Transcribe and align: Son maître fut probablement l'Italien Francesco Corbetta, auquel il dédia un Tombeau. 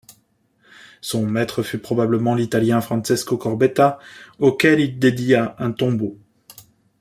Son 1.01 1.27
maître 1.27 1.61
fut 1.61 1.77
probablement 1.77 2.33
l'Italien 2.33 2.81
Francesco 2.81 3.37
Corbetta, 3.37 3.99
auquel 4.39 4.79
il 4.79 4.97
dédia 4.97 5.55
un 5.59 5.71
Tombeau. 5.71 6.17